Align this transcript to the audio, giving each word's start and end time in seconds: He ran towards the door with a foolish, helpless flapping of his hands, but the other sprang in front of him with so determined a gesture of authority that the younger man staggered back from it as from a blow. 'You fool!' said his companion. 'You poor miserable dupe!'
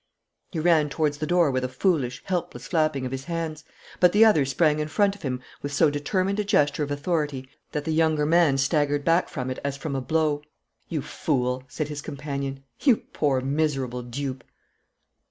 He 0.51 0.57
ran 0.59 0.89
towards 0.89 1.19
the 1.19 1.27
door 1.27 1.51
with 1.51 1.63
a 1.63 1.69
foolish, 1.69 2.23
helpless 2.25 2.65
flapping 2.65 3.05
of 3.05 3.11
his 3.11 3.25
hands, 3.25 3.63
but 3.99 4.13
the 4.13 4.25
other 4.25 4.45
sprang 4.45 4.79
in 4.79 4.87
front 4.87 5.15
of 5.15 5.21
him 5.21 5.41
with 5.61 5.71
so 5.71 5.91
determined 5.91 6.39
a 6.39 6.43
gesture 6.43 6.81
of 6.81 6.89
authority 6.89 7.47
that 7.71 7.85
the 7.85 7.93
younger 7.93 8.25
man 8.25 8.57
staggered 8.57 9.05
back 9.05 9.29
from 9.29 9.51
it 9.51 9.59
as 9.63 9.77
from 9.77 9.95
a 9.95 10.01
blow. 10.01 10.41
'You 10.89 11.03
fool!' 11.03 11.65
said 11.67 11.87
his 11.89 12.01
companion. 12.01 12.63
'You 12.79 12.97
poor 13.13 13.41
miserable 13.41 14.01
dupe!' 14.01 14.43